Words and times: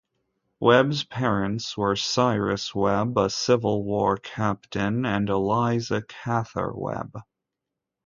Webb's 0.59 1.03
parents 1.03 1.77
were 1.77 1.95
Cyrus 1.95 2.73
Webb, 2.73 3.15
a 3.19 3.29
Civil 3.29 3.83
War 3.83 4.17
captain, 4.17 5.05
and 5.05 5.29
Eliza 5.29 6.01
Cather 6.01 6.71
Webb. 6.73 7.17